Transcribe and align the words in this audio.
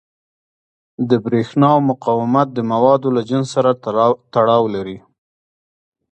د 1.09 1.11
برېښنا 1.25 1.71
مقاومت 1.89 2.47
د 2.53 2.59
موادو 2.71 3.07
له 3.15 3.21
جنس 3.29 3.47
سره 3.55 3.69
تړاو 4.33 4.63
لري. 4.75 4.97